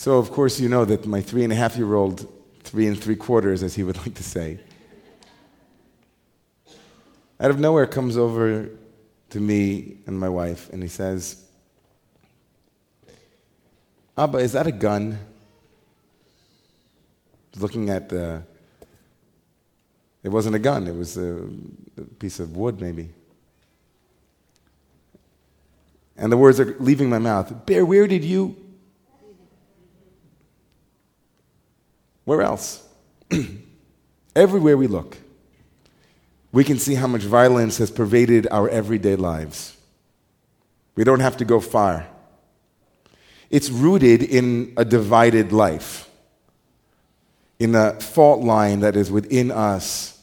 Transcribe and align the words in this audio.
So, 0.00 0.16
of 0.16 0.30
course, 0.30 0.58
you 0.58 0.70
know 0.70 0.86
that 0.86 1.04
my 1.04 1.20
three 1.20 1.44
and 1.44 1.52
a 1.52 1.56
half 1.56 1.76
year 1.76 1.92
old, 1.92 2.26
three 2.62 2.86
and 2.86 2.98
three 2.98 3.16
quarters, 3.16 3.62
as 3.62 3.74
he 3.74 3.82
would 3.82 3.98
like 4.04 4.14
to 4.14 4.22
say, 4.22 4.58
out 7.38 7.50
of 7.50 7.60
nowhere 7.60 7.86
comes 7.86 8.16
over 8.16 8.70
to 9.28 9.40
me 9.40 9.98
and 10.06 10.18
my 10.18 10.30
wife 10.30 10.70
and 10.72 10.82
he 10.82 10.88
says, 10.88 11.44
Abba, 14.16 14.38
is 14.38 14.52
that 14.52 14.66
a 14.66 14.72
gun? 14.72 15.18
Looking 17.58 17.90
at 17.90 18.08
the. 18.08 18.42
It 20.22 20.30
wasn't 20.30 20.54
a 20.54 20.60
gun, 20.60 20.86
it 20.86 20.96
was 20.96 21.18
a, 21.18 21.46
a 21.98 22.04
piece 22.18 22.40
of 22.40 22.56
wood, 22.56 22.80
maybe. 22.80 23.10
And 26.16 26.32
the 26.32 26.38
words 26.38 26.58
are 26.58 26.74
leaving 26.78 27.10
my 27.10 27.18
mouth. 27.18 27.66
Bear, 27.66 27.84
where 27.84 28.06
did 28.06 28.24
you? 28.24 28.56
Where 32.30 32.42
else? 32.42 32.80
Everywhere 34.36 34.76
we 34.76 34.86
look, 34.86 35.16
we 36.52 36.62
can 36.62 36.78
see 36.78 36.94
how 36.94 37.08
much 37.08 37.22
violence 37.22 37.78
has 37.78 37.90
pervaded 37.90 38.46
our 38.52 38.68
everyday 38.68 39.16
lives. 39.16 39.76
We 40.94 41.02
don't 41.02 41.18
have 41.18 41.38
to 41.38 41.44
go 41.44 41.58
far. 41.58 42.06
It's 43.50 43.68
rooted 43.68 44.22
in 44.22 44.74
a 44.76 44.84
divided 44.84 45.50
life, 45.50 46.08
in 47.58 47.74
a 47.74 47.98
fault 47.98 48.44
line 48.44 48.78
that 48.78 48.94
is 48.94 49.10
within 49.10 49.50
us 49.50 50.16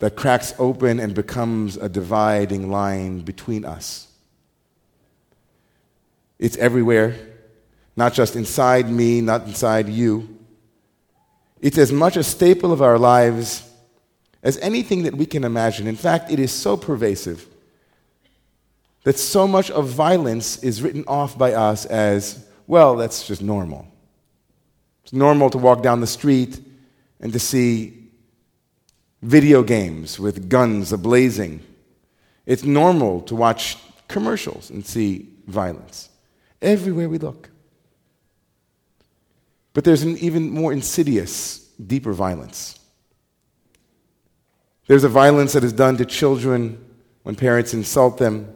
that 0.00 0.16
cracks 0.16 0.54
open 0.58 0.98
and 0.98 1.14
becomes 1.14 1.76
a 1.76 1.88
dividing 1.88 2.68
line 2.68 3.20
between 3.20 3.64
us. 3.64 4.08
It's 6.40 6.56
everywhere, 6.56 7.31
not 7.96 8.14
just 8.14 8.36
inside 8.36 8.90
me, 8.90 9.20
not 9.20 9.46
inside 9.46 9.88
you. 9.88 10.38
It's 11.60 11.78
as 11.78 11.92
much 11.92 12.16
a 12.16 12.24
staple 12.24 12.72
of 12.72 12.82
our 12.82 12.98
lives 12.98 13.68
as 14.42 14.58
anything 14.58 15.04
that 15.04 15.14
we 15.14 15.26
can 15.26 15.44
imagine. 15.44 15.86
In 15.86 15.96
fact, 15.96 16.30
it 16.30 16.40
is 16.40 16.50
so 16.50 16.76
pervasive 16.76 17.46
that 19.04 19.18
so 19.18 19.46
much 19.46 19.70
of 19.70 19.88
violence 19.88 20.62
is 20.62 20.82
written 20.82 21.04
off 21.06 21.36
by 21.36 21.52
us 21.52 21.86
as, 21.86 22.44
well, 22.66 22.96
that's 22.96 23.26
just 23.26 23.42
normal. 23.42 23.86
It's 25.04 25.12
normal 25.12 25.50
to 25.50 25.58
walk 25.58 25.82
down 25.82 26.00
the 26.00 26.06
street 26.06 26.60
and 27.20 27.32
to 27.32 27.38
see 27.38 28.10
video 29.22 29.62
games 29.62 30.18
with 30.18 30.48
guns 30.48 30.92
ablazing. 30.92 31.60
It's 32.46 32.64
normal 32.64 33.22
to 33.22 33.36
watch 33.36 33.76
commercials 34.08 34.70
and 34.70 34.84
see 34.84 35.28
violence 35.46 36.08
everywhere 36.60 37.08
we 37.08 37.18
look. 37.18 37.51
But 39.74 39.84
there's 39.84 40.02
an 40.02 40.18
even 40.18 40.50
more 40.50 40.72
insidious, 40.72 41.58
deeper 41.86 42.12
violence. 42.12 42.78
There's 44.86 45.04
a 45.04 45.08
violence 45.08 45.52
that 45.52 45.64
is 45.64 45.72
done 45.72 45.96
to 45.98 46.04
children 46.04 46.84
when 47.22 47.36
parents 47.36 47.72
insult 47.72 48.18
them, 48.18 48.54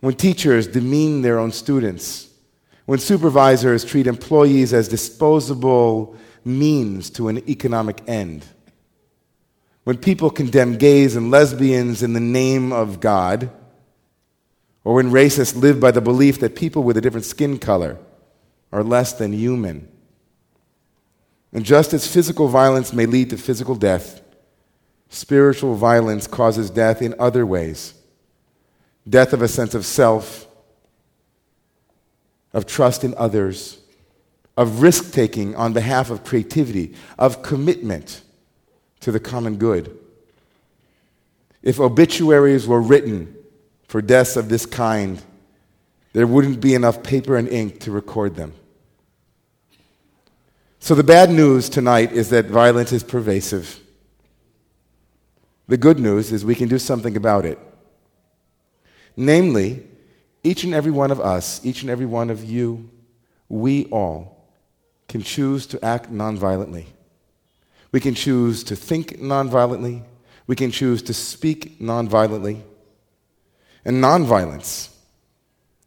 when 0.00 0.14
teachers 0.14 0.66
demean 0.66 1.22
their 1.22 1.38
own 1.38 1.52
students, 1.52 2.28
when 2.86 2.98
supervisors 2.98 3.84
treat 3.84 4.06
employees 4.06 4.72
as 4.72 4.88
disposable 4.88 6.16
means 6.44 7.10
to 7.10 7.28
an 7.28 7.48
economic 7.50 8.00
end, 8.06 8.46
when 9.82 9.98
people 9.98 10.30
condemn 10.30 10.76
gays 10.76 11.16
and 11.16 11.30
lesbians 11.30 12.02
in 12.02 12.12
the 12.12 12.20
name 12.20 12.72
of 12.72 13.00
God 13.00 13.50
or 14.84 14.94
when 14.94 15.10
racists 15.10 15.60
live 15.60 15.80
by 15.80 15.90
the 15.90 16.00
belief 16.00 16.38
that 16.38 16.54
people 16.54 16.84
with 16.84 16.96
a 16.96 17.00
different 17.00 17.26
skin 17.26 17.58
color 17.58 17.98
are 18.70 18.84
less 18.84 19.12
than 19.12 19.32
human. 19.32 19.88
And 21.56 21.64
just 21.64 21.94
as 21.94 22.06
physical 22.06 22.48
violence 22.48 22.92
may 22.92 23.06
lead 23.06 23.30
to 23.30 23.38
physical 23.38 23.76
death, 23.76 24.20
spiritual 25.08 25.74
violence 25.74 26.26
causes 26.26 26.68
death 26.68 27.00
in 27.00 27.14
other 27.18 27.46
ways 27.46 27.94
death 29.08 29.32
of 29.32 29.40
a 29.40 29.48
sense 29.48 29.74
of 29.74 29.86
self, 29.86 30.46
of 32.52 32.66
trust 32.66 33.04
in 33.04 33.14
others, 33.14 33.78
of 34.56 34.82
risk 34.82 35.12
taking 35.12 35.54
on 35.54 35.72
behalf 35.72 36.10
of 36.10 36.24
creativity, 36.24 36.92
of 37.18 37.42
commitment 37.42 38.20
to 39.00 39.10
the 39.10 39.20
common 39.20 39.56
good. 39.56 39.96
If 41.62 41.80
obituaries 41.80 42.66
were 42.66 42.82
written 42.82 43.34
for 43.88 44.02
deaths 44.02 44.36
of 44.36 44.50
this 44.50 44.66
kind, 44.66 45.22
there 46.12 46.26
wouldn't 46.26 46.60
be 46.60 46.74
enough 46.74 47.02
paper 47.02 47.36
and 47.36 47.48
ink 47.48 47.80
to 47.80 47.92
record 47.92 48.34
them. 48.34 48.52
So, 50.78 50.94
the 50.94 51.04
bad 51.04 51.30
news 51.30 51.68
tonight 51.68 52.12
is 52.12 52.30
that 52.30 52.46
violence 52.46 52.92
is 52.92 53.02
pervasive. 53.02 53.80
The 55.68 55.76
good 55.76 55.98
news 55.98 56.32
is 56.32 56.44
we 56.44 56.54
can 56.54 56.68
do 56.68 56.78
something 56.78 57.16
about 57.16 57.44
it. 57.44 57.58
Namely, 59.16 59.86
each 60.44 60.62
and 60.62 60.74
every 60.74 60.92
one 60.92 61.10
of 61.10 61.20
us, 61.20 61.64
each 61.64 61.82
and 61.82 61.90
every 61.90 62.06
one 62.06 62.30
of 62.30 62.44
you, 62.44 62.88
we 63.48 63.86
all 63.86 64.48
can 65.08 65.22
choose 65.22 65.66
to 65.68 65.84
act 65.84 66.12
nonviolently. 66.12 66.86
We 67.90 68.00
can 68.00 68.14
choose 68.14 68.62
to 68.64 68.76
think 68.76 69.18
nonviolently. 69.18 70.02
We 70.46 70.54
can 70.54 70.70
choose 70.70 71.02
to 71.02 71.14
speak 71.14 71.80
nonviolently 71.80 72.62
and 73.86 74.02
nonviolence, 74.02 74.90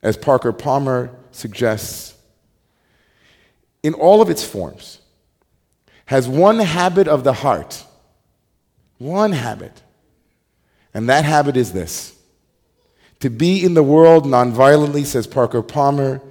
as 0.01 0.15
Parker 0.15 0.53
Palmer 0.53 1.13
suggests, 1.31 2.15
in 3.83 3.93
all 3.93 4.21
of 4.21 4.29
its 4.29 4.43
forms, 4.43 4.99
has 6.05 6.27
one 6.27 6.59
habit 6.59 7.07
of 7.07 7.23
the 7.23 7.33
heart. 7.33 7.85
One 8.97 9.31
habit. 9.31 9.81
And 10.93 11.09
that 11.09 11.23
habit 11.23 11.55
is 11.55 11.71
this 11.71 12.15
to 13.19 13.29
be 13.29 13.63
in 13.63 13.73
the 13.73 13.83
world 13.83 14.25
nonviolently, 14.25 15.05
says 15.05 15.27
Parker 15.27 15.61
Palmer, 15.61 16.21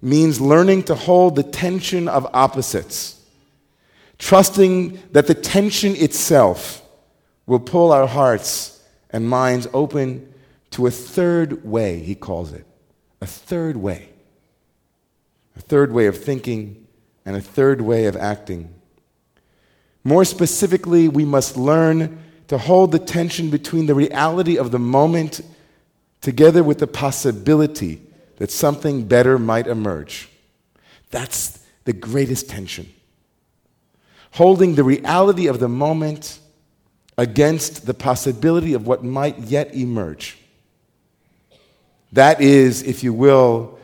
means 0.00 0.40
learning 0.40 0.82
to 0.84 0.94
hold 0.94 1.36
the 1.36 1.42
tension 1.44 2.08
of 2.08 2.26
opposites, 2.34 3.20
trusting 4.18 5.00
that 5.12 5.28
the 5.28 5.34
tension 5.34 5.94
itself 5.94 6.82
will 7.46 7.60
pull 7.60 7.92
our 7.92 8.08
hearts 8.08 8.82
and 9.10 9.28
minds 9.28 9.68
open 9.72 10.32
to 10.72 10.86
a 10.86 10.90
third 10.90 11.64
way, 11.64 12.00
he 12.00 12.14
calls 12.14 12.52
it. 12.52 12.66
A 13.20 13.26
third 13.26 13.76
way. 13.76 14.08
A 15.56 15.60
third 15.60 15.92
way 15.92 16.06
of 16.06 16.18
thinking 16.18 16.81
and 17.24 17.36
a 17.36 17.40
third 17.40 17.80
way 17.80 18.06
of 18.06 18.16
acting. 18.16 18.72
More 20.04 20.24
specifically, 20.24 21.08
we 21.08 21.24
must 21.24 21.56
learn 21.56 22.18
to 22.48 22.58
hold 22.58 22.92
the 22.92 22.98
tension 22.98 23.50
between 23.50 23.86
the 23.86 23.94
reality 23.94 24.58
of 24.58 24.70
the 24.70 24.78
moment 24.78 25.40
together 26.20 26.62
with 26.62 26.78
the 26.78 26.86
possibility 26.86 28.02
that 28.36 28.50
something 28.50 29.04
better 29.04 29.38
might 29.38 29.66
emerge. 29.66 30.28
That's 31.10 31.64
the 31.84 31.92
greatest 31.92 32.48
tension. 32.48 32.92
Holding 34.32 34.74
the 34.74 34.84
reality 34.84 35.46
of 35.46 35.60
the 35.60 35.68
moment 35.68 36.40
against 37.18 37.86
the 37.86 37.94
possibility 37.94 38.72
of 38.72 38.86
what 38.86 39.04
might 39.04 39.38
yet 39.38 39.74
emerge. 39.74 40.38
That 42.12 42.40
is, 42.40 42.82
if 42.82 43.04
you 43.04 43.12
will, 43.12 43.78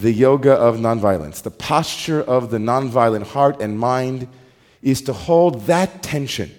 the 0.00 0.12
yoga 0.12 0.52
of 0.52 0.76
nonviolence. 0.76 1.42
The 1.42 1.50
posture 1.50 2.22
of 2.22 2.50
the 2.50 2.58
nonviolent 2.58 3.24
heart 3.24 3.60
and 3.60 3.78
mind 3.78 4.28
is 4.82 5.02
to 5.02 5.12
hold 5.12 5.62
that 5.62 6.02
tension 6.02 6.50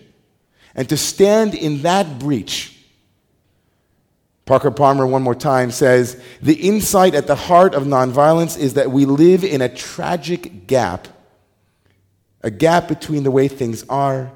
and 0.76 0.88
to 0.90 0.98
stand 0.98 1.56
in 1.56 1.82
that 1.82 2.20
breach. 2.20 2.78
Parker 4.46 4.72
Palmer, 4.72 5.08
one 5.08 5.24
more 5.24 5.36
time, 5.36 5.72
says 5.72 6.22
the 6.42 6.56
insight 6.56 7.16
at 7.16 7.28
the 7.28 7.36
heart 7.36 7.74
of 7.74 7.84
nonviolence 7.84 8.58
is 8.58 8.74
that 8.74 8.92
we 8.92 9.06
live 9.06 9.44
in 9.44 9.62
a 9.62 9.70
tragic 9.70 10.68
gap, 10.68 11.08
a 12.42 12.52
gap 12.52 12.88
between 12.88 13.24
the 13.24 13.32
way 13.32 13.48
things 13.48 13.86
are 13.88 14.32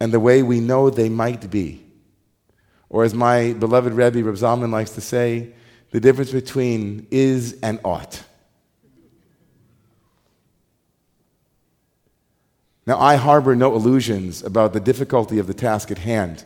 and 0.00 0.12
the 0.12 0.20
way 0.20 0.42
we 0.42 0.60
know 0.60 0.90
they 0.90 1.08
might 1.08 1.50
be. 1.50 1.82
Or, 2.88 3.04
as 3.04 3.14
my 3.14 3.54
beloved 3.54 3.92
Rebbe 3.92 4.22
Reb 4.22 4.34
Zalman 4.34 4.70
likes 4.70 4.90
to 4.90 5.00
say, 5.00 5.54
the 5.90 6.00
difference 6.00 6.30
between 6.30 7.06
is 7.10 7.56
and 7.62 7.80
ought. 7.84 8.22
Now, 12.86 13.00
I 13.00 13.16
harbor 13.16 13.56
no 13.56 13.74
illusions 13.74 14.42
about 14.42 14.72
the 14.72 14.80
difficulty 14.80 15.38
of 15.38 15.46
the 15.46 15.54
task 15.54 15.90
at 15.90 15.98
hand. 15.98 16.44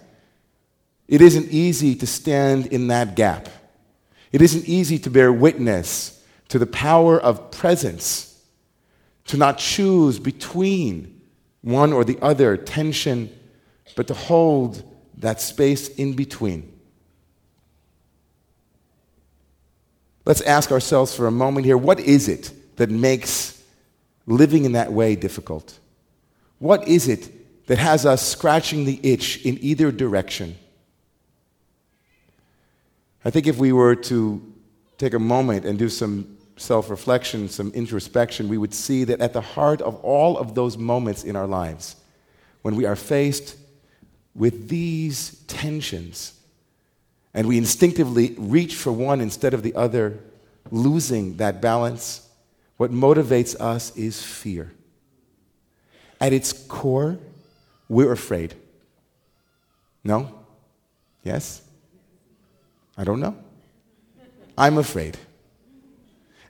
It 1.08 1.20
isn't 1.20 1.50
easy 1.50 1.94
to 1.96 2.06
stand 2.06 2.66
in 2.66 2.88
that 2.88 3.16
gap. 3.16 3.48
It 4.30 4.42
isn't 4.42 4.68
easy 4.68 4.98
to 5.00 5.10
bear 5.10 5.32
witness 5.32 6.22
to 6.48 6.58
the 6.58 6.66
power 6.66 7.18
of 7.18 7.50
presence, 7.50 8.40
to 9.26 9.36
not 9.36 9.58
choose 9.58 10.18
between 10.18 11.20
one 11.62 11.92
or 11.92 12.04
the 12.04 12.18
other 12.22 12.56
tension, 12.56 13.30
but 13.96 14.06
to 14.06 14.14
hold 14.14 14.82
that 15.18 15.40
space 15.40 15.88
in 15.88 16.14
between. 16.14 16.72
Let's 20.24 20.42
ask 20.42 20.70
ourselves 20.70 21.14
for 21.14 21.26
a 21.26 21.30
moment 21.30 21.66
here 21.66 21.76
what 21.76 22.00
is 22.00 22.28
it 22.28 22.52
that 22.76 22.90
makes 22.90 23.62
living 24.26 24.66
in 24.66 24.72
that 24.72 24.92
way 24.92 25.16
difficult? 25.16 25.78
What 26.58 26.88
is 26.88 27.08
it 27.08 27.66
that 27.66 27.78
has 27.78 28.04
us 28.04 28.26
scratching 28.26 28.84
the 28.84 28.98
itch 29.02 29.44
in 29.44 29.58
either 29.62 29.92
direction? 29.92 30.56
I 33.24 33.30
think 33.30 33.46
if 33.46 33.58
we 33.58 33.72
were 33.72 33.94
to 33.94 34.42
take 34.96 35.14
a 35.14 35.18
moment 35.18 35.64
and 35.64 35.78
do 35.78 35.88
some 35.88 36.38
self 36.56 36.90
reflection, 36.90 37.48
some 37.48 37.70
introspection, 37.72 38.48
we 38.48 38.58
would 38.58 38.74
see 38.74 39.04
that 39.04 39.20
at 39.20 39.32
the 39.32 39.40
heart 39.40 39.80
of 39.80 39.96
all 40.04 40.38
of 40.38 40.54
those 40.54 40.76
moments 40.76 41.24
in 41.24 41.36
our 41.36 41.46
lives, 41.46 41.96
when 42.62 42.74
we 42.74 42.84
are 42.84 42.96
faced 42.96 43.56
with 44.34 44.68
these 44.68 45.42
tensions 45.46 46.38
and 47.34 47.46
we 47.46 47.58
instinctively 47.58 48.34
reach 48.38 48.74
for 48.74 48.92
one 48.92 49.20
instead 49.20 49.54
of 49.54 49.62
the 49.62 49.74
other, 49.74 50.18
losing 50.70 51.36
that 51.36 51.60
balance, 51.60 52.26
what 52.76 52.90
motivates 52.90 53.54
us 53.60 53.96
is 53.96 54.22
fear. 54.22 54.72
At 56.20 56.32
its 56.32 56.52
core, 56.52 57.18
we're 57.88 58.12
afraid. 58.12 58.54
No? 60.02 60.32
Yes? 61.22 61.62
I 62.96 63.04
don't 63.04 63.20
know. 63.20 63.36
I'm 64.56 64.78
afraid. 64.78 65.16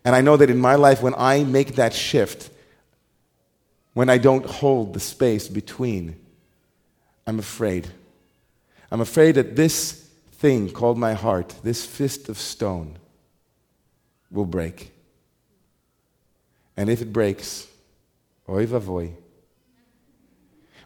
And 0.04 0.16
I 0.16 0.22
know 0.22 0.36
that 0.36 0.48
in 0.48 0.58
my 0.58 0.76
life, 0.76 1.02
when 1.02 1.14
I 1.16 1.44
make 1.44 1.74
that 1.74 1.92
shift, 1.92 2.50
when 3.92 4.08
I 4.08 4.16
don't 4.16 4.46
hold 4.46 4.94
the 4.94 5.00
space 5.00 5.48
between, 5.48 6.16
I'm 7.26 7.38
afraid. 7.38 7.88
I'm 8.90 9.00
afraid 9.00 9.34
that 9.34 9.56
this 9.56 10.08
thing 10.32 10.70
called 10.70 10.96
my 10.96 11.12
heart, 11.12 11.54
this 11.62 11.84
fist 11.84 12.28
of 12.28 12.38
stone, 12.38 12.96
will 14.30 14.46
break. 14.46 14.92
And 16.76 16.88
if 16.88 17.02
it 17.02 17.12
breaks, 17.12 17.66
oy 18.48 18.66
vavoy. 18.66 19.12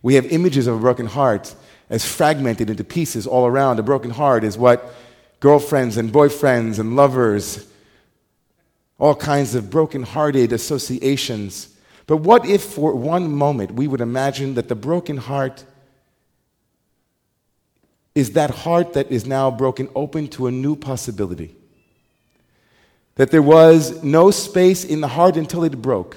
We 0.03 0.15
have 0.15 0.27
images 0.27 0.67
of 0.67 0.77
a 0.77 0.81
broken 0.81 1.07
heart 1.07 1.55
as 1.89 2.05
fragmented 2.05 2.71
into 2.71 2.85
pieces 2.85 3.27
all 3.27 3.47
around. 3.47 3.79
A 3.79 3.83
broken 3.83 4.11
heart 4.11 4.45
is 4.45 4.59
what 4.59 4.95
girlfriends 5.41 5.97
and 5.97 6.13
boyfriends 6.13 6.79
and 6.79 6.97
lovers, 6.97 7.69
all 8.99 9.15
kinds 9.15 9.55
of 9.55 9.71
broken 9.71 10.03
hearted 10.03 10.53
associations. 10.53 11.77
But 12.07 12.19
what 12.19 12.47
if 12.47 12.63
for 12.63 12.95
one 12.95 13.31
moment 13.31 13.73
we 13.73 13.87
would 13.87 14.01
imagine 14.01 14.55
that 14.55 14.69
the 14.69 14.75
broken 14.75 15.17
heart 15.17 15.65
is 18.15 18.33
that 18.33 18.51
heart 18.51 18.93
that 18.93 19.11
is 19.11 19.25
now 19.27 19.51
broken 19.51 19.89
open 19.95 20.29
to 20.29 20.47
a 20.47 20.51
new 20.51 20.77
possibility? 20.77 21.55
That 23.15 23.31
there 23.31 23.43
was 23.43 24.03
no 24.03 24.31
space 24.31 24.85
in 24.85 25.01
the 25.01 25.09
heart 25.09 25.37
until 25.37 25.65
it 25.65 25.81
broke. 25.81 26.17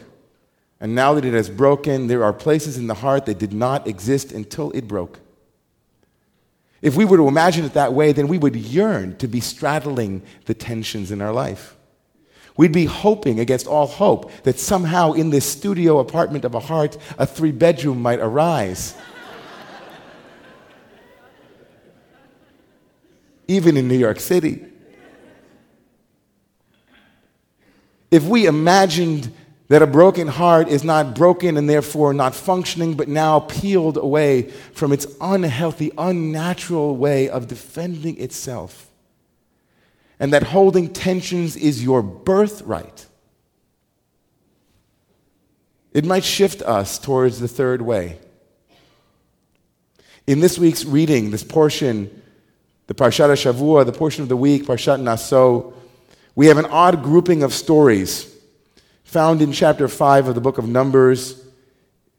And 0.79 0.93
now 0.93 1.13
that 1.13 1.25
it 1.25 1.33
has 1.33 1.49
broken, 1.49 2.07
there 2.07 2.23
are 2.23 2.33
places 2.33 2.77
in 2.77 2.87
the 2.87 2.95
heart 2.95 3.25
that 3.27 3.39
did 3.39 3.53
not 3.53 3.87
exist 3.87 4.31
until 4.31 4.71
it 4.71 4.87
broke. 4.87 5.19
If 6.81 6.95
we 6.95 7.05
were 7.05 7.17
to 7.17 7.27
imagine 7.27 7.65
it 7.65 7.73
that 7.73 7.93
way, 7.93 8.11
then 8.11 8.27
we 8.27 8.37
would 8.37 8.55
yearn 8.55 9.17
to 9.17 9.27
be 9.27 9.39
straddling 9.39 10.21
the 10.45 10.53
tensions 10.53 11.11
in 11.11 11.21
our 11.21 11.31
life. 11.31 11.75
We'd 12.57 12.71
be 12.71 12.85
hoping 12.85 13.39
against 13.39 13.67
all 13.67 13.87
hope 13.87 14.31
that 14.43 14.59
somehow 14.59 15.13
in 15.13 15.29
this 15.29 15.45
studio 15.45 15.99
apartment 15.99 16.45
of 16.45 16.55
a 16.55 16.59
heart, 16.59 16.97
a 17.17 17.25
three 17.25 17.51
bedroom 17.51 18.01
might 18.01 18.19
arise. 18.19 18.95
Even 23.47 23.77
in 23.77 23.87
New 23.87 23.97
York 23.97 24.19
City. 24.19 24.65
If 28.11 28.23
we 28.23 28.45
imagined 28.45 29.33
that 29.67 29.81
a 29.81 29.87
broken 29.87 30.27
heart 30.27 30.67
is 30.67 30.83
not 30.83 31.15
broken 31.15 31.57
and 31.57 31.67
therefore 31.69 32.13
not 32.13 32.35
functioning, 32.35 32.93
but 32.93 33.07
now 33.07 33.39
peeled 33.39 33.97
away 33.97 34.43
from 34.73 34.91
its 34.91 35.07
unhealthy, 35.19 35.91
unnatural 35.97 36.95
way 36.95 37.27
of 37.27 37.47
defending 37.47 38.19
itself. 38.19 38.89
And 40.19 40.31
that 40.33 40.43
holding 40.43 40.93
tensions 40.93 41.55
is 41.55 41.83
your 41.83 42.03
birthright. 42.03 43.07
It 45.93 46.05
might 46.05 46.23
shift 46.23 46.61
us 46.61 46.99
towards 46.99 47.39
the 47.39 47.47
third 47.47 47.81
way. 47.81 48.19
In 50.27 50.41
this 50.41 50.59
week's 50.59 50.85
reading, 50.85 51.31
this 51.31 51.43
portion, 51.43 52.21
the 52.87 52.93
Parshat 52.93 53.29
Shavua, 53.29 53.85
the 53.85 53.91
portion 53.91 54.21
of 54.21 54.29
the 54.29 54.37
week, 54.37 54.65
Parshat 54.65 55.01
Naso, 55.01 55.73
we 56.35 56.47
have 56.47 56.57
an 56.57 56.65
odd 56.65 57.01
grouping 57.01 57.43
of 57.43 57.53
stories 57.53 58.34
found 59.05 59.41
in 59.41 59.53
chapter 59.53 59.87
5 59.87 60.27
of 60.27 60.35
the 60.35 60.41
book 60.41 60.57
of 60.57 60.67
Numbers. 60.67 61.41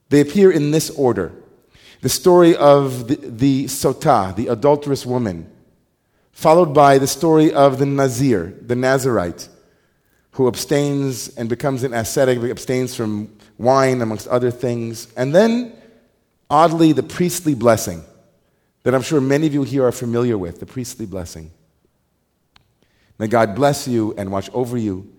They 0.09 0.21
appear 0.21 0.51
in 0.51 0.71
this 0.71 0.89
order 0.91 1.33
the 2.01 2.09
story 2.09 2.57
of 2.57 3.09
the, 3.09 3.17
the 3.17 3.67
the 3.67 4.47
adulterous 4.49 5.05
woman, 5.05 5.51
followed 6.33 6.73
by 6.73 6.99
the 6.99 7.07
story 7.07 7.53
of 7.53 7.79
the 7.79 7.87
Nazir, 7.87 8.55
the 8.63 8.77
Nazarite, 8.77 9.49
who 10.33 10.49
abstains 10.49 11.29
and 11.37 11.49
becomes 11.49 11.83
an 11.83 11.93
ascetic, 11.93 12.39
abstains 12.39 12.95
from 12.95 13.37
wine, 13.59 14.01
amongst 14.01 14.29
other 14.29 14.51
things. 14.51 15.13
And 15.17 15.35
then, 15.35 15.73
oddly, 16.49 16.93
the 16.93 17.03
priestly 17.03 17.55
blessing 17.55 18.05
that 18.85 18.95
I'm 18.95 19.03
sure 19.03 19.21
many 19.21 19.49
of 19.49 19.55
you 19.55 19.65
here 19.65 19.85
are 19.85 19.93
familiar 19.93 20.39
with 20.39 20.61
the 20.61 20.67
priestly 20.67 21.07
blessing. 21.07 21.51
May 23.19 23.27
God 23.27 23.57
bless 23.57 23.89
you 23.89 24.15
and 24.17 24.31
watch 24.31 24.49
over 24.53 24.77
you. 24.77 25.13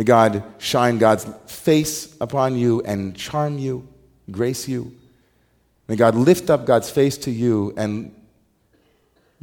May 0.00 0.04
God 0.04 0.42
shine 0.56 0.96
God's 0.96 1.26
face 1.44 2.16
upon 2.22 2.56
you 2.56 2.80
and 2.86 3.14
charm 3.14 3.58
you, 3.58 3.86
grace 4.30 4.66
you. 4.66 4.96
May 5.88 5.96
God 5.96 6.14
lift 6.14 6.48
up 6.48 6.64
God's 6.64 6.88
face 6.88 7.18
to 7.18 7.30
you 7.30 7.74
and 7.76 8.14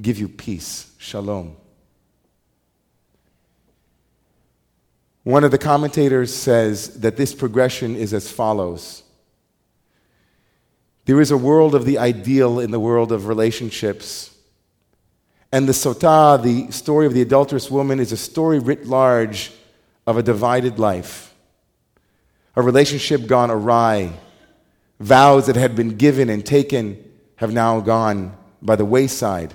give 0.01 0.17
you 0.17 0.27
peace. 0.27 0.91
Shalom. 0.97 1.55
One 5.21 5.43
of 5.43 5.51
the 5.51 5.59
commentators 5.59 6.33
says 6.33 7.01
that 7.01 7.17
this 7.17 7.35
progression 7.35 7.95
is 7.95 8.11
as 8.11 8.31
follows 8.31 9.03
There 11.05 11.21
is 11.21 11.29
a 11.29 11.37
world 11.37 11.75
of 11.75 11.85
the 11.85 11.99
ideal 11.99 12.59
in 12.59 12.71
the 12.71 12.79
world 12.79 13.11
of 13.11 13.27
relationships. 13.27 14.35
And 15.51 15.67
the 15.67 15.73
Sotah, 15.73 16.41
the 16.41 16.71
story 16.71 17.05
of 17.05 17.13
the 17.13 17.21
adulterous 17.21 17.69
woman, 17.69 17.99
is 17.99 18.11
a 18.11 18.17
story 18.17 18.57
writ 18.57 18.87
large 18.87 19.51
of 20.07 20.17
a 20.17 20.23
divided 20.23 20.79
life, 20.79 21.35
a 22.55 22.61
relationship 22.61 23.27
gone 23.27 23.51
awry, 23.51 24.13
vows 24.99 25.45
that 25.45 25.57
had 25.57 25.75
been 25.75 25.97
given 25.97 26.29
and 26.29 26.43
taken 26.43 27.03
have 27.35 27.53
now 27.53 27.79
gone 27.81 28.35
by 28.61 28.75
the 28.75 28.85
wayside. 28.85 29.53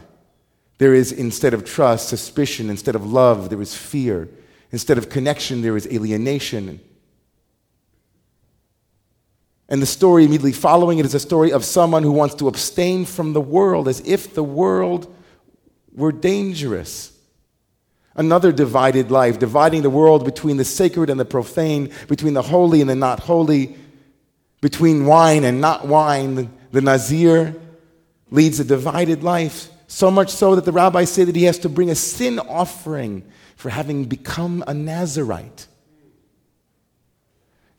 There 0.79 0.95
is, 0.95 1.11
instead 1.11 1.55
of 1.55 1.65
trust, 1.65 2.09
suspicion. 2.09 2.71
Instead 2.71 2.95
of 2.95 3.11
love, 3.11 3.51
there 3.51 3.61
is 3.61 3.75
fear. 3.75 4.29
Instead 4.71 4.99
of 4.99 5.09
connection, 5.09 5.63
there 5.63 5.77
is 5.77 5.87
alienation. 5.87 6.81
And 9.69 9.81
the 9.81 9.87
story 9.87 10.25
immediately 10.25 10.53
following 10.53 10.99
it 10.99 11.07
is 11.07 11.15
a 11.15 11.21
story 11.21 11.53
of 11.53 11.65
someone 11.65 12.03
who 12.03 12.13
wants 12.13 12.35
to 12.37 12.49
abstain 12.49 13.05
from 13.05 13.33
the 13.33 13.41
world 13.41 13.89
as 13.89 14.01
if 14.01 14.35
the 14.35 14.45
world 14.45 15.13
were 15.95 16.13
dangerous. 16.13 17.12
Another 18.15 18.53
divided 18.53 19.11
life, 19.11 19.39
dividing 19.39 19.83
the 19.83 19.91
world 19.91 20.25
between 20.25 20.59
the 20.59 20.65
sacred 20.65 21.09
and 21.09 21.19
the 21.19 21.25
profane, 21.25 21.91
between 22.09 22.35
the 22.35 22.43
holy 22.43 22.81
and 22.81 22.91
the 22.91 22.95
not 22.95 23.21
holy, 23.21 23.77
between 24.61 25.07
wine 25.07 25.45
and 25.45 25.61
not 25.61 25.87
wine. 25.87 26.53
The 26.73 26.81
Nazir 26.81 27.55
leads 28.31 28.61
a 28.61 28.65
divided 28.65 29.23
life, 29.23 29.69
so 29.87 30.11
much 30.11 30.31
so 30.31 30.55
that 30.55 30.65
the 30.65 30.73
rabbis 30.73 31.11
say 31.11 31.25
that 31.25 31.37
he 31.37 31.45
has 31.45 31.59
to 31.61 31.69
bring 31.69 31.91
a 31.91 31.95
sin 31.95 32.39
offering 32.39 33.25
for 33.57 33.71
having 33.71 34.05
become 34.05 34.63
a 34.67 34.75
Nazarite. 34.75 35.67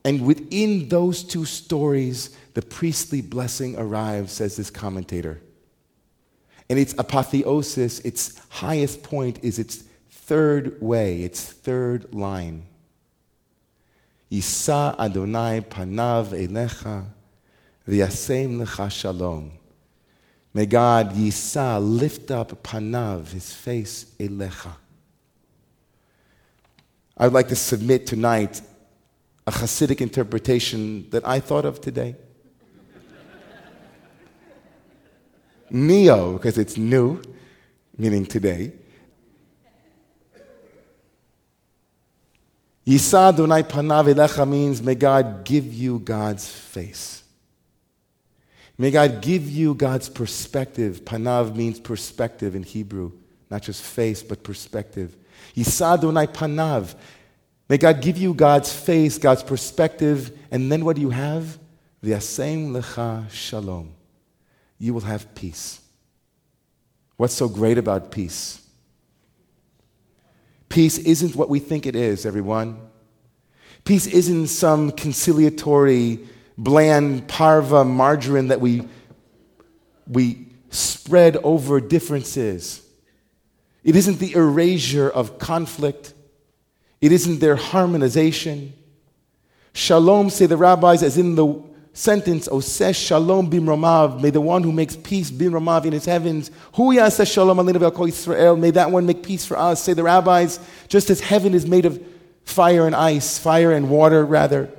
And 0.06 0.26
within 0.26 0.90
those 0.90 1.24
two 1.24 1.46
stories, 1.46 2.36
the 2.56 2.62
priestly 2.62 3.22
blessing 3.22 3.78
arrives, 3.78 4.34
says 4.34 4.58
this 4.58 4.70
commentator. 4.70 5.42
And 6.70 6.78
its 6.78 6.94
apotheosis, 6.98 8.00
its 8.00 8.40
highest 8.50 9.04
point, 9.04 9.44
is 9.44 9.60
its 9.60 9.84
third 10.26 10.82
way, 10.82 11.24
its 11.24 11.44
third 11.44 12.14
line. 12.14 12.64
Yisa 14.32 14.98
Adonai 14.98 15.62
panav 15.62 16.28
elecha 16.30 17.06
v'yasem 17.88 18.64
lecha 18.64 18.90
shalom. 18.90 19.52
May 20.54 20.66
God, 20.66 21.14
Yisa, 21.14 21.80
lift 21.82 22.32
up 22.32 22.64
panav, 22.64 23.32
his 23.32 23.52
face, 23.54 24.06
elecha. 24.20 24.74
I 27.18 27.26
would 27.26 27.34
like 27.34 27.50
to 27.50 27.56
submit 27.56 28.08
tonight 28.08 28.62
a 29.46 29.52
Hasidic 29.52 30.00
interpretation 30.00 31.10
that 31.10 31.28
I 31.28 31.40
thought 31.40 31.66
of 31.66 31.82
today. 31.82 32.16
Neo, 35.70 36.34
because 36.34 36.58
it's 36.58 36.78
new, 36.78 37.22
meaning 37.98 38.26
today. 38.26 38.72
Yisa 42.86 43.34
panav 43.64 44.14
elecha 44.14 44.48
means 44.48 44.82
may 44.82 44.96
God 44.96 45.46
give 45.46 45.74
you 45.74 46.00
God's 46.00 46.50
face. 46.50 47.24
May 48.78 48.92
God 48.92 49.22
give 49.22 49.50
you 49.50 49.76
God's 49.76 50.10
perspective. 50.10 51.06
Panav 51.06 51.56
means 51.56 51.80
perspective 51.80 52.56
in 52.56 52.64
Hebrew, 52.64 53.12
not 53.50 53.62
just 53.62 53.82
face, 53.84 54.24
but 54.24 54.44
perspective. 54.44 55.16
Yisa 55.56 55.98
panav. 56.28 56.96
May 57.70 57.78
God 57.78 58.02
give 58.02 58.18
you 58.18 58.34
God's 58.34 58.74
face, 58.74 59.18
God's 59.18 59.44
perspective, 59.44 60.38
and 60.52 60.72
then 60.72 60.84
what 60.84 60.96
do 60.96 61.02
you 61.02 61.12
have? 61.12 61.58
V'yasem 62.04 62.72
lecha 62.72 63.30
shalom. 63.30 63.94
You 64.78 64.94
will 64.94 65.02
have 65.02 65.34
peace. 65.34 65.80
What's 67.16 67.34
so 67.34 67.48
great 67.48 67.78
about 67.78 68.12
peace? 68.12 68.63
Peace 70.74 70.98
isn't 70.98 71.36
what 71.36 71.50
we 71.50 71.60
think 71.60 71.86
it 71.86 71.96
is, 71.96 72.26
everyone. 72.26 72.80
Peace 73.84 74.08
isn't 74.08 74.48
some 74.48 74.92
conciliatory, 74.92 76.18
bland 76.58 77.28
parve 77.28 77.86
margarine 77.86 78.48
that 78.48 78.60
we, 78.60 78.82
we 80.08 80.48
spread 80.72 81.38
over 81.44 81.80
differences. 81.80 82.84
It 83.84 83.96
isn't 83.96 84.18
the 84.18 84.34
erasure 84.34 85.08
of 85.08 85.38
conflict. 85.38 86.16
It 87.02 87.12
isn't 87.12 87.40
their 87.40 87.56
harmonization. 87.56 88.74
Shalom, 89.74 90.32
say 90.32 90.48
the 90.48 90.58
rabbis, 90.58 91.04
as 91.04 91.20
in 91.20 91.36
the 91.36 91.64
sentence, 91.94 92.48
Oseh 92.48 92.96
Shalom 92.96 93.50
bimromav, 93.50 94.22
may 94.22 94.32
the 94.32 94.42
one 94.42 94.64
who 94.64 94.72
makes 94.72 94.96
peace 94.96 95.32
bimromav 95.32 95.86
in 95.86 95.94
his 95.94 96.06
heavens, 96.06 96.52
Hu 96.74 96.94
yaseh 96.94 97.32
Shalom 97.32 97.58
aleinu 97.58 98.08
Israel, 98.08 98.58
may 98.58 98.72
that 98.72 98.92
one 98.92 99.06
make 99.06 99.24
peace 99.24 99.46
for 99.46 99.58
us, 99.58 99.82
say 99.82 99.94
the 99.94 100.04
rabbis, 100.04 100.60
just 100.88 101.10
as 101.10 101.20
heaven 101.22 101.54
is 101.54 101.68
made 101.68 101.86
of 101.86 102.04
fire 102.46 102.86
and 102.86 102.96
ice, 102.96 103.38
fire 103.38 103.72
and 103.72 103.90
water 103.90 104.26
rather. 104.26 104.70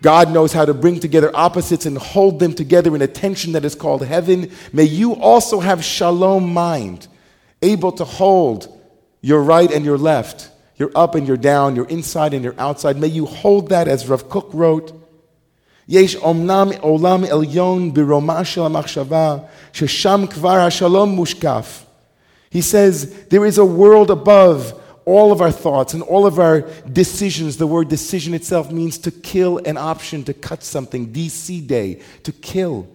God 0.00 0.32
knows 0.32 0.52
how 0.52 0.64
to 0.64 0.74
bring 0.74 1.00
together 1.00 1.30
opposites 1.34 1.84
and 1.84 1.98
hold 1.98 2.38
them 2.38 2.54
together 2.54 2.94
in 2.94 3.02
a 3.02 3.08
tension 3.08 3.52
that 3.52 3.64
is 3.64 3.74
called 3.74 4.04
heaven. 4.04 4.50
May 4.72 4.84
you 4.84 5.16
also 5.16 5.60
have 5.60 5.84
shalom 5.84 6.52
mind, 6.52 7.08
able 7.62 7.92
to 7.92 8.04
hold 8.04 8.72
your 9.20 9.42
right 9.42 9.70
and 9.70 9.84
your 9.84 9.98
left, 9.98 10.50
your 10.76 10.92
up 10.94 11.16
and 11.16 11.26
your 11.26 11.36
down, 11.36 11.74
your 11.74 11.88
inside 11.88 12.32
and 12.32 12.44
your 12.44 12.54
outside. 12.58 12.96
May 12.96 13.08
you 13.08 13.26
hold 13.26 13.70
that 13.70 13.88
as 13.88 14.08
Rav 14.08 14.28
Kook 14.28 14.50
wrote. 14.52 15.07
יש 15.89 16.15
אומנם 16.15 16.69
עולם 16.79 17.23
עליון 17.23 17.93
ברומה 17.93 18.45
של 18.45 18.61
המחשבה, 18.61 19.37
ששם 19.73 20.25
כבר 20.29 20.57
השלום 20.57 21.09
מושקף. 21.09 21.83
He 22.53 22.61
says, 22.61 23.07
there 23.29 23.45
is 23.45 23.57
a 23.57 23.65
world 23.65 24.11
above 24.11 24.73
all 25.05 25.31
of 25.31 25.41
our 25.41 25.51
thoughts 25.51 25.93
and 25.93 26.03
all 26.03 26.25
of 26.25 26.39
our 26.39 26.61
decisions. 27.01 27.57
The 27.57 27.67
word 27.67 27.89
decision 27.89 28.33
itself 28.33 28.71
means 28.71 28.97
to 28.99 29.11
kill 29.11 29.59
an 29.65 29.77
option, 29.77 30.23
to 30.25 30.33
cut 30.33 30.63
something, 30.63 31.07
DC 31.07 31.65
day, 31.67 31.99
to 32.23 32.31
kill. 32.31 32.87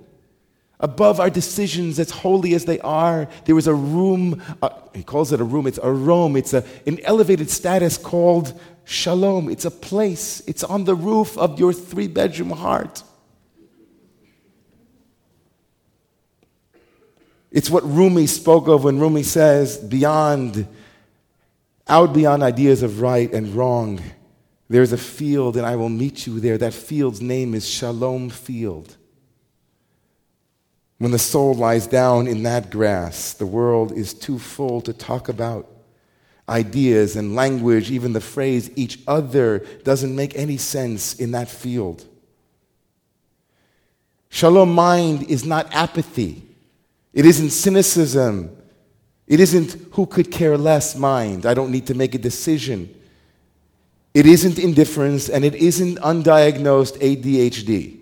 Above 0.79 1.19
our 1.19 1.29
decisions, 1.29 1.99
as 1.99 2.09
holy 2.09 2.53
as 2.53 2.65
they 2.65 2.79
are, 2.79 3.27
there 3.45 3.57
is 3.57 3.67
a 3.67 3.73
room, 3.73 4.41
uh, 4.61 4.69
he 4.93 5.03
calls 5.03 5.31
it 5.31 5.39
a 5.39 5.43
room, 5.43 5.67
it's 5.67 5.79
a 5.81 5.91
room, 5.91 6.35
it's 6.35 6.53
a, 6.53 6.63
an 6.85 6.99
elevated 7.05 7.49
status 7.49 7.97
called 7.97 8.59
shalom. 8.83 9.49
It's 9.49 9.65
a 9.65 9.71
place, 9.71 10.41
it's 10.47 10.63
on 10.63 10.83
the 10.83 10.95
roof 10.95 11.37
of 11.37 11.59
your 11.59 11.73
three 11.73 12.07
bedroom 12.07 12.49
heart. 12.49 13.03
It's 17.51 17.69
what 17.69 17.83
Rumi 17.83 18.25
spoke 18.25 18.67
of 18.67 18.83
when 18.83 18.99
Rumi 18.99 19.21
says, 19.21 19.77
beyond, 19.77 20.67
out 21.87 22.11
beyond 22.11 22.41
ideas 22.41 22.81
of 22.81 22.99
right 22.99 23.31
and 23.31 23.55
wrong, 23.55 24.01
there's 24.69 24.91
a 24.91 24.97
field 24.97 25.55
and 25.55 25.65
I 25.65 25.75
will 25.75 25.89
meet 25.89 26.25
you 26.25 26.39
there. 26.39 26.57
That 26.57 26.73
field's 26.73 27.21
name 27.21 27.53
is 27.53 27.69
Shalom 27.69 28.31
Field. 28.31 28.97
When 31.03 31.11
the 31.11 31.19
soul 31.19 31.53
lies 31.53 31.85
down 31.85 32.27
in 32.27 32.43
that 32.43 32.69
grass, 32.69 33.33
the 33.33 33.45
world 33.45 33.91
is 33.91 34.13
too 34.13 34.39
full 34.39 34.79
to 34.79 34.93
talk 34.93 35.27
about 35.27 35.69
ideas 36.47 37.17
and 37.17 37.35
language, 37.35 37.91
even 37.91 38.13
the 38.13 38.21
phrase 38.21 38.71
each 38.77 38.99
other, 39.05 39.59
doesn't 39.83 40.15
make 40.15 40.33
any 40.37 40.55
sense 40.55 41.15
in 41.15 41.31
that 41.31 41.49
field. 41.49 42.05
Shalom 44.29 44.73
mind 44.73 45.29
is 45.29 45.43
not 45.43 45.67
apathy, 45.75 46.41
it 47.11 47.25
isn't 47.25 47.49
cynicism, 47.49 48.55
it 49.27 49.41
isn't 49.41 49.75
who 49.91 50.05
could 50.05 50.31
care 50.31 50.57
less 50.57 50.95
mind. 50.95 51.45
I 51.45 51.53
don't 51.53 51.69
need 51.73 51.87
to 51.87 51.93
make 51.95 52.15
a 52.15 52.17
decision. 52.17 52.95
It 54.13 54.25
isn't 54.25 54.57
indifference 54.57 55.27
and 55.27 55.43
it 55.43 55.55
isn't 55.55 55.97
undiagnosed 55.97 56.97
ADHD. 56.99 57.99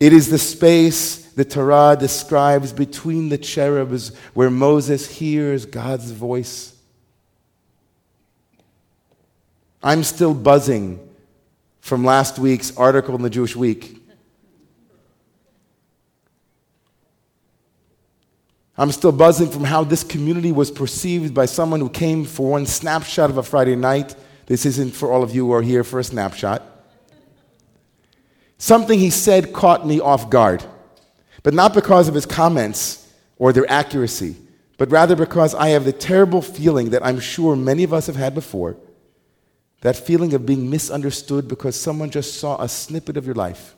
It 0.00 0.14
is 0.14 0.28
the 0.30 0.38
space 0.38 1.19
the 1.34 1.44
Torah 1.44 1.96
describes 1.98 2.72
between 2.72 3.28
the 3.28 3.38
cherubs 3.38 4.14
where 4.34 4.50
Moses 4.50 5.08
hears 5.08 5.66
God's 5.66 6.10
voice. 6.10 6.74
I'm 9.82 10.04
still 10.04 10.34
buzzing 10.34 11.00
from 11.80 12.04
last 12.04 12.38
week's 12.38 12.76
article 12.76 13.14
in 13.14 13.22
the 13.22 13.30
Jewish 13.30 13.56
Week. 13.56 13.96
I'm 18.76 18.92
still 18.92 19.12
buzzing 19.12 19.50
from 19.50 19.64
how 19.64 19.84
this 19.84 20.02
community 20.02 20.52
was 20.52 20.70
perceived 20.70 21.34
by 21.34 21.44
someone 21.44 21.80
who 21.80 21.90
came 21.90 22.24
for 22.24 22.52
one 22.52 22.64
snapshot 22.64 23.28
of 23.28 23.36
a 23.36 23.42
Friday 23.42 23.76
night. 23.76 24.14
This 24.46 24.64
isn't 24.64 24.94
for 24.94 25.12
all 25.12 25.22
of 25.22 25.34
you 25.34 25.46
who 25.46 25.52
are 25.52 25.62
here 25.62 25.84
for 25.84 25.98
a 25.98 26.04
snapshot. 26.04 26.62
Something 28.56 28.98
he 28.98 29.10
said 29.10 29.52
caught 29.52 29.86
me 29.86 30.00
off 30.00 30.30
guard, 30.30 30.64
but 31.42 31.54
not 31.54 31.74
because 31.74 32.08
of 32.08 32.14
his 32.14 32.26
comments 32.26 33.08
or 33.38 33.52
their 33.52 33.70
accuracy, 33.70 34.36
but 34.78 34.90
rather 34.90 35.16
because 35.16 35.54
I 35.54 35.68
have 35.70 35.84
the 35.84 35.92
terrible 35.92 36.42
feeling 36.42 36.90
that 36.90 37.04
I'm 37.04 37.20
sure 37.20 37.56
many 37.56 37.84
of 37.84 37.92
us 37.92 38.06
have 38.06 38.16
had 38.16 38.34
before 38.34 38.76
that 39.82 39.96
feeling 39.96 40.34
of 40.34 40.44
being 40.44 40.68
misunderstood 40.68 41.48
because 41.48 41.74
someone 41.74 42.10
just 42.10 42.38
saw 42.38 42.60
a 42.60 42.68
snippet 42.68 43.16
of 43.16 43.24
your 43.24 43.34
life. 43.34 43.74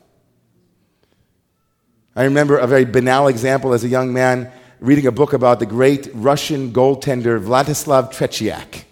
I 2.13 2.25
remember 2.25 2.57
a 2.57 2.67
very 2.67 2.83
banal 2.83 3.27
example 3.29 3.73
as 3.73 3.85
a 3.85 3.87
young 3.87 4.11
man 4.11 4.51
reading 4.81 5.07
a 5.07 5.13
book 5.13 5.31
about 5.31 5.59
the 5.59 5.65
great 5.65 6.09
Russian 6.13 6.73
goaltender 6.73 7.41
Vladislav 7.41 8.13
Tretiak 8.13 8.83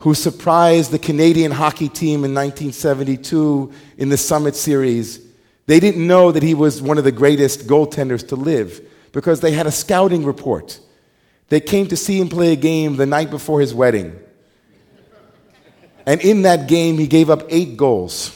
who 0.00 0.14
surprised 0.14 0.90
the 0.90 0.98
Canadian 0.98 1.50
hockey 1.50 1.88
team 1.88 2.24
in 2.24 2.34
1972 2.34 3.72
in 3.98 4.08
the 4.08 4.16
Summit 4.16 4.54
Series. 4.54 5.25
They 5.66 5.80
didn't 5.80 6.06
know 6.06 6.32
that 6.32 6.42
he 6.42 6.54
was 6.54 6.80
one 6.80 6.96
of 6.96 7.04
the 7.04 7.12
greatest 7.12 7.66
goaltenders 7.66 8.28
to 8.28 8.36
live 8.36 8.80
because 9.12 9.40
they 9.40 9.52
had 9.52 9.66
a 9.66 9.72
scouting 9.72 10.24
report. 10.24 10.80
They 11.48 11.60
came 11.60 11.88
to 11.88 11.96
see 11.96 12.20
him 12.20 12.28
play 12.28 12.52
a 12.52 12.56
game 12.56 12.96
the 12.96 13.06
night 13.06 13.30
before 13.30 13.60
his 13.60 13.74
wedding. 13.74 14.18
And 16.04 16.20
in 16.20 16.42
that 16.42 16.68
game, 16.68 16.98
he 16.98 17.08
gave 17.08 17.30
up 17.30 17.42
eight 17.48 17.76
goals. 17.76 18.32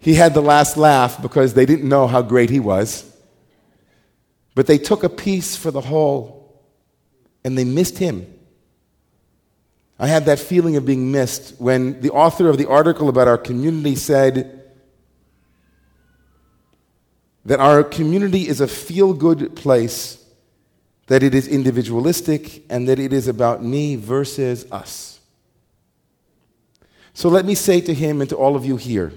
He 0.00 0.14
had 0.14 0.34
the 0.34 0.42
last 0.42 0.76
laugh 0.76 1.22
because 1.22 1.54
they 1.54 1.64
didn't 1.64 1.88
know 1.88 2.08
how 2.08 2.22
great 2.22 2.50
he 2.50 2.58
was. 2.58 3.08
But 4.56 4.66
they 4.66 4.78
took 4.78 5.04
a 5.04 5.08
piece 5.08 5.56
for 5.56 5.70
the 5.70 5.80
whole 5.80 6.60
and 7.44 7.56
they 7.56 7.64
missed 7.64 7.98
him. 7.98 8.26
I 9.98 10.06
had 10.06 10.24
that 10.24 10.38
feeling 10.38 10.76
of 10.76 10.84
being 10.84 11.12
missed 11.12 11.60
when 11.60 12.00
the 12.00 12.10
author 12.10 12.48
of 12.48 12.58
the 12.58 12.68
article 12.68 13.08
about 13.08 13.28
our 13.28 13.38
community 13.38 13.94
said 13.94 14.62
that 17.44 17.60
our 17.60 17.82
community 17.82 18.48
is 18.48 18.60
a 18.60 18.68
feel 18.68 19.12
good 19.12 19.54
place, 19.56 20.24
that 21.06 21.22
it 21.22 21.34
is 21.34 21.48
individualistic, 21.48 22.64
and 22.70 22.88
that 22.88 22.98
it 22.98 23.12
is 23.12 23.28
about 23.28 23.62
me 23.62 23.96
versus 23.96 24.70
us. 24.70 25.20
So 27.14 27.28
let 27.28 27.44
me 27.44 27.54
say 27.54 27.80
to 27.82 27.92
him 27.92 28.20
and 28.20 28.30
to 28.30 28.36
all 28.36 28.56
of 28.56 28.64
you 28.64 28.76
here 28.76 29.12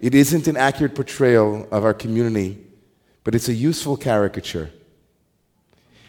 it 0.00 0.14
isn't 0.14 0.46
an 0.46 0.56
accurate 0.56 0.94
portrayal 0.94 1.66
of 1.72 1.84
our 1.84 1.94
community, 1.94 2.64
but 3.24 3.34
it's 3.34 3.48
a 3.48 3.54
useful 3.54 3.96
caricature. 3.96 4.70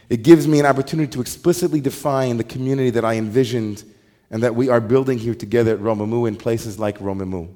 It 0.09 0.23
gives 0.23 0.47
me 0.47 0.59
an 0.59 0.65
opportunity 0.65 1.11
to 1.11 1.21
explicitly 1.21 1.79
define 1.79 2.37
the 2.37 2.43
community 2.43 2.89
that 2.89 3.05
I 3.05 3.15
envisioned 3.15 3.83
and 4.31 4.41
that 4.43 4.55
we 4.55 4.69
are 4.69 4.81
building 4.81 5.19
here 5.19 5.35
together 5.35 5.73
at 5.73 5.79
Romemu 5.79 6.27
in 6.27 6.35
places 6.35 6.79
like 6.79 6.97
Romemu. 6.99 7.53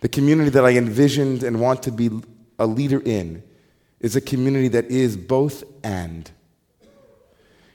The 0.00 0.08
community 0.08 0.50
that 0.50 0.64
I 0.64 0.70
envisioned 0.76 1.42
and 1.42 1.60
want 1.60 1.82
to 1.84 1.90
be 1.90 2.10
a 2.58 2.66
leader 2.66 3.00
in 3.00 3.42
is 4.00 4.14
a 4.14 4.20
community 4.20 4.68
that 4.68 4.86
is 4.86 5.16
both 5.16 5.64
and. 5.82 6.30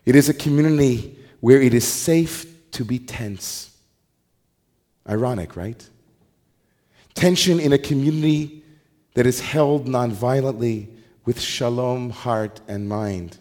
It 0.06 0.16
is 0.16 0.30
a 0.30 0.34
community 0.34 1.18
where 1.42 1.62
it 1.62 1.74
is 1.74 1.86
safe 1.86 2.46
to 2.72 2.86
be 2.86 3.00
tense. 3.00 3.76
Ironic, 5.08 5.58
right? 5.58 5.90
Tension 7.14 7.60
in 7.60 7.74
a 7.74 7.78
community 7.78 8.64
that 9.16 9.26
is 9.26 9.42
held 9.42 9.86
nonviolently 9.86 10.88
with 11.26 11.40
shalom 11.40 12.10
heart 12.10 12.62
and 12.68 12.88
mind. 12.88 13.38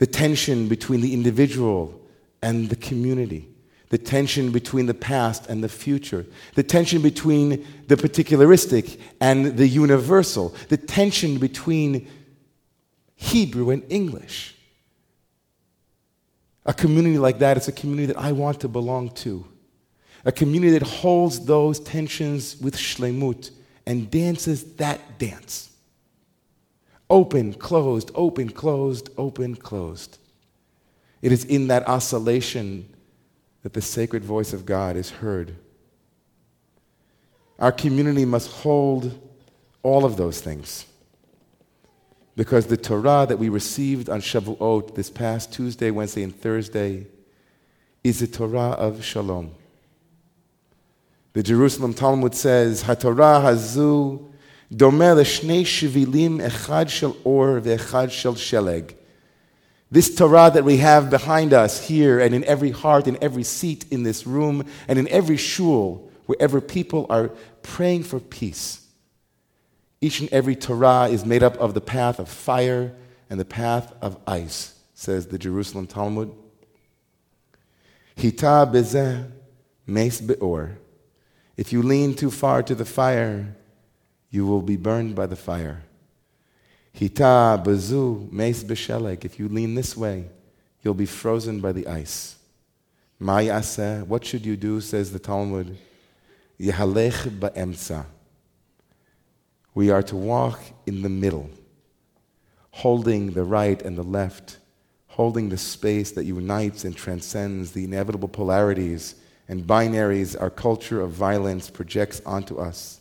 the 0.00 0.06
tension 0.06 0.66
between 0.66 1.02
the 1.02 1.12
individual 1.12 2.00
and 2.40 2.70
the 2.70 2.76
community, 2.76 3.46
the 3.90 3.98
tension 3.98 4.50
between 4.50 4.86
the 4.86 4.94
past 4.94 5.46
and 5.46 5.62
the 5.62 5.68
future, 5.68 6.24
the 6.54 6.62
tension 6.62 7.02
between 7.02 7.66
the 7.86 7.96
particularistic 7.96 8.98
and 9.20 9.58
the 9.58 9.68
universal, 9.68 10.54
the 10.70 10.78
tension 10.78 11.36
between 11.36 12.08
Hebrew 13.14 13.68
and 13.68 13.82
English. 13.90 14.54
A 16.64 16.72
community 16.72 17.18
like 17.18 17.38
that 17.40 17.58
is 17.58 17.68
a 17.68 17.72
community 17.72 18.06
that 18.06 18.18
I 18.18 18.32
want 18.32 18.60
to 18.60 18.68
belong 18.68 19.10
to. 19.16 19.44
A 20.24 20.32
community 20.32 20.78
that 20.78 20.86
holds 20.86 21.44
those 21.44 21.78
tensions 21.78 22.56
with 22.58 22.74
shlemut 22.74 23.50
and 23.90 24.08
dances 24.08 24.74
that 24.74 25.18
dance. 25.18 25.68
Open, 27.10 27.52
closed, 27.52 28.12
open, 28.14 28.48
closed, 28.48 29.10
open, 29.18 29.56
closed. 29.56 30.18
It 31.22 31.32
is 31.32 31.44
in 31.44 31.66
that 31.66 31.88
oscillation 31.88 32.88
that 33.64 33.72
the 33.72 33.82
sacred 33.82 34.24
voice 34.24 34.52
of 34.52 34.64
God 34.64 34.94
is 34.94 35.10
heard. 35.10 35.56
Our 37.58 37.72
community 37.72 38.24
must 38.24 38.52
hold 38.52 39.20
all 39.82 40.04
of 40.04 40.16
those 40.16 40.40
things. 40.40 40.86
Because 42.36 42.66
the 42.66 42.76
Torah 42.76 43.26
that 43.28 43.40
we 43.40 43.48
received 43.48 44.08
on 44.08 44.20
Shavuot 44.20 44.94
this 44.94 45.10
past 45.10 45.52
Tuesday, 45.52 45.90
Wednesday, 45.90 46.22
and 46.22 46.40
Thursday 46.40 47.08
is 48.04 48.20
the 48.20 48.28
Torah 48.28 48.70
of 48.70 49.04
Shalom. 49.04 49.56
The 51.32 51.42
Jerusalem 51.44 51.94
Talmud 51.94 52.34
says, 52.34 52.82
HaTorah 52.82 53.42
hazu 53.42 54.32
domeh 54.74 55.14
l'shnei 55.16 55.62
shivilim 55.62 56.40
echad 56.40 56.88
shel 56.88 57.16
or 57.22 57.60
ve'echad 57.60 58.10
shel 58.10 58.34
sheleg. 58.34 58.94
This 59.92 60.12
Torah 60.14 60.50
that 60.52 60.64
we 60.64 60.78
have 60.78 61.08
behind 61.08 61.52
us 61.52 61.86
here 61.86 62.18
and 62.18 62.34
in 62.34 62.44
every 62.44 62.70
heart, 62.70 63.06
in 63.06 63.16
every 63.22 63.42
seat 63.42 63.84
in 63.90 64.02
this 64.02 64.26
room, 64.26 64.64
and 64.88 64.98
in 64.98 65.08
every 65.08 65.36
shul, 65.36 66.10
wherever 66.26 66.60
people 66.60 67.06
are 67.10 67.30
praying 67.62 68.04
for 68.04 68.20
peace. 68.20 68.86
Each 70.00 70.20
and 70.20 70.32
every 70.32 70.56
Torah 70.56 71.08
is 71.08 71.24
made 71.24 71.42
up 71.42 71.56
of 71.58 71.74
the 71.74 71.80
path 71.80 72.18
of 72.18 72.28
fire 72.28 72.92
and 73.28 73.38
the 73.38 73.44
path 73.44 73.92
of 74.00 74.16
ice, 74.26 74.74
says 74.94 75.26
the 75.26 75.38
Jerusalem 75.38 75.86
Talmud. 75.86 76.32
Hita 78.16 78.72
bezeh 78.72 79.30
meis 79.86 80.20
be'or. 80.20 80.78
If 81.56 81.72
you 81.72 81.82
lean 81.82 82.14
too 82.14 82.30
far 82.30 82.62
to 82.62 82.74
the 82.74 82.84
fire, 82.84 83.56
you 84.30 84.46
will 84.46 84.62
be 84.62 84.76
burned 84.76 85.14
by 85.14 85.26
the 85.26 85.36
fire. 85.36 85.82
Hita 86.94 87.62
bazu 87.64 88.30
meis 88.32 88.64
besheleg. 88.64 89.24
If 89.24 89.38
you 89.38 89.48
lean 89.48 89.74
this 89.74 89.96
way, 89.96 90.30
you'll 90.82 90.94
be 90.94 91.06
frozen 91.06 91.60
by 91.60 91.72
the 91.72 91.86
ice. 91.86 92.36
Ma'yaseh. 93.20 94.06
What 94.06 94.24
should 94.24 94.46
you 94.46 94.56
do? 94.56 94.80
Says 94.80 95.12
the 95.12 95.18
Talmud. 95.18 95.76
Yahalech 96.58 97.38
ba'emsa. 97.38 98.06
We 99.74 99.90
are 99.90 100.02
to 100.02 100.16
walk 100.16 100.60
in 100.86 101.02
the 101.02 101.08
middle, 101.08 101.48
holding 102.70 103.32
the 103.32 103.44
right 103.44 103.80
and 103.82 103.96
the 103.96 104.02
left, 104.02 104.58
holding 105.06 105.48
the 105.48 105.58
space 105.58 106.10
that 106.12 106.24
unites 106.24 106.84
and 106.84 106.96
transcends 106.96 107.72
the 107.72 107.84
inevitable 107.84 108.28
polarities 108.28 109.14
and 109.50 109.64
binaries 109.64 110.40
our 110.40 110.48
culture 110.48 111.00
of 111.00 111.10
violence 111.10 111.68
projects 111.68 112.22
onto 112.24 112.56
us. 112.58 113.00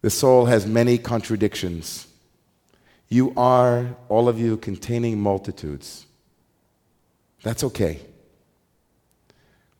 The 0.00 0.08
soul 0.08 0.46
has 0.46 0.66
many 0.66 0.96
contradictions. 0.96 2.06
You 3.10 3.34
are, 3.36 3.94
all 4.08 4.30
of 4.30 4.38
you, 4.38 4.56
containing 4.56 5.20
multitudes. 5.20 6.06
That's 7.42 7.62
okay. 7.62 8.00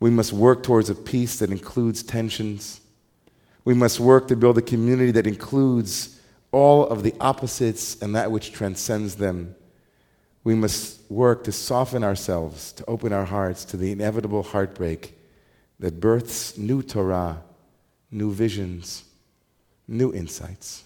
We 0.01 0.11
must 0.11 0.35
work 0.35 0.63
towards 0.63 0.91
a 0.91 0.95
peace 0.95 1.39
that 1.39 1.51
includes 1.51 2.03
tensions. 2.03 2.79
We 3.65 3.73
must 3.73 3.99
work 3.99 4.29
to 4.29 4.37
build 4.37 4.59
a 4.59 4.63
community 4.63 5.13
that 5.13 5.27
includes 5.27 6.21
all 6.51 6.87
of 6.87 7.03
the 7.03 7.15
opposites 7.21 8.03
and 8.03 8.15
that 8.17 8.31
which 8.31 8.53
transcends 8.53 9.15
them. 9.15 9.55
We 10.45 10.55
must 10.55 11.01
work 11.11 11.45
to 11.45 11.53
soften 11.53 12.03
ourselves, 12.03 12.73
to 12.73 12.85
open 12.87 13.13
our 13.13 13.25
hearts 13.25 13.65
to 13.67 13.77
the 13.77 13.93
inevitable 13.93 14.43
heartbreak 14.43 15.17
that 15.79 16.01
births 16.01 16.59
new 16.59 16.83
Torah, 16.83 17.43
new 18.11 18.33
visions 18.33 19.05
new 19.89 20.13
insights. 20.13 20.85